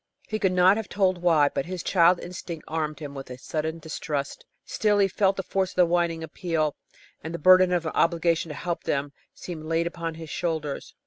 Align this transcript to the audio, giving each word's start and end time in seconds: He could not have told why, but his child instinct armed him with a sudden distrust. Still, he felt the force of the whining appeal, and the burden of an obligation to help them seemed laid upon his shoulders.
He 0.27 0.39
could 0.39 0.51
not 0.51 0.77
have 0.77 0.89
told 0.89 1.21
why, 1.21 1.49
but 1.49 1.67
his 1.67 1.83
child 1.83 2.19
instinct 2.19 2.65
armed 2.67 2.97
him 2.97 3.13
with 3.13 3.29
a 3.29 3.37
sudden 3.37 3.77
distrust. 3.77 4.43
Still, 4.65 4.97
he 4.97 5.07
felt 5.07 5.37
the 5.37 5.43
force 5.43 5.73
of 5.73 5.75
the 5.75 5.85
whining 5.85 6.23
appeal, 6.23 6.75
and 7.23 7.35
the 7.35 7.37
burden 7.37 7.71
of 7.71 7.85
an 7.85 7.91
obligation 7.93 8.49
to 8.49 8.55
help 8.55 8.83
them 8.85 9.13
seemed 9.35 9.63
laid 9.63 9.85
upon 9.85 10.15
his 10.15 10.31
shoulders. 10.31 10.95